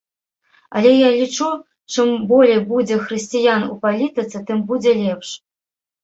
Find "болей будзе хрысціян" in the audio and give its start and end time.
2.31-3.61